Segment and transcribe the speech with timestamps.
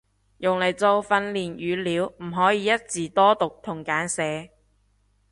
[0.39, 4.49] 用嚟做訓練語料唔可以有一字多讀同簡寫